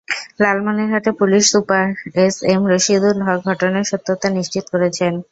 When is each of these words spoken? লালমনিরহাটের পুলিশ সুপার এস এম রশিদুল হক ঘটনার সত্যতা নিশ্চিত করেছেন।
লালমনিরহাটের 0.39 1.15
পুলিশ 1.19 1.43
সুপার 1.51 1.85
এস 2.21 2.35
এম 2.51 2.61
রশিদুল 2.71 3.17
হক 3.27 3.39
ঘটনার 3.49 3.89
সত্যতা 3.91 4.27
নিশ্চিত 4.37 4.65
করেছেন। 4.73 5.13